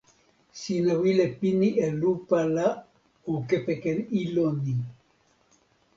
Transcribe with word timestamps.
sina 0.59 0.91
wile 1.01 1.25
pini 1.39 1.69
e 1.85 1.87
lupa 2.01 2.39
la 2.55 2.67
o 3.31 3.33
kepeken 3.49 3.97
ilo 4.21 4.45
ni. 4.63 4.73